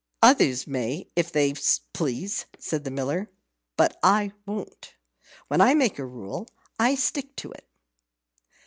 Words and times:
"Others 0.23 0.65
may 0.65 1.05
if 1.15 1.31
they 1.31 1.53
please," 1.93 2.47
said 2.57 2.85
the 2.85 2.89
Miller; 2.89 3.29
"but 3.77 3.99
I 4.01 4.31
won't. 4.47 4.95
When 5.47 5.61
I 5.61 5.75
make 5.75 5.99
a 5.99 6.05
rule, 6.07 6.47
I 6.79 6.95
stick 6.95 7.35
to 7.35 7.51
it." 7.51 7.67